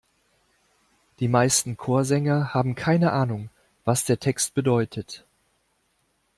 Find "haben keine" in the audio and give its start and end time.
2.55-3.11